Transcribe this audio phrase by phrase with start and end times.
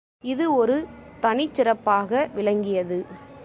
[0.23, 0.77] இது ஒரு
[1.19, 2.99] தனிச் சிறப்பாக விளங்கியது.